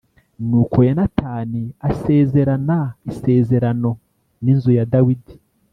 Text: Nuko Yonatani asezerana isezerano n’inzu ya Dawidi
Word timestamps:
Nuko 0.47 0.77
Yonatani 0.87 1.63
asezerana 1.89 2.77
isezerano 3.09 3.91
n’inzu 4.43 4.69
ya 4.77 4.85
Dawidi 4.93 5.33